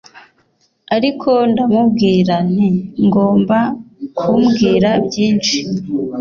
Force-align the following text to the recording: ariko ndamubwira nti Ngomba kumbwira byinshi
ariko 0.95 1.29
ndamubwira 1.51 2.35
nti 2.51 2.67
Ngomba 3.05 3.57
kumbwira 4.17 4.89
byinshi 5.05 5.57